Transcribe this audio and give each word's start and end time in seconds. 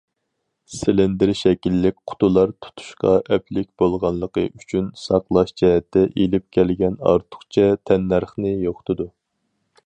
سىلىندىر 0.75 1.31
شەكىللىك 1.41 1.97
قۇتىلار 2.11 2.53
تۇتۇشقا 2.65 3.11
ئەپلىك 3.35 3.69
بولغانلىقى 3.83 4.47
ئۈچۈن، 4.47 4.89
ساقلاش 5.03 5.53
جەھەتتە 5.63 6.07
ئېلىپ 6.09 6.47
كەلگەن 6.59 6.97
ئارتۇقچە 7.11 7.69
تەننەرخنى 7.91 8.57
يوقىتىدۇ. 8.67 9.09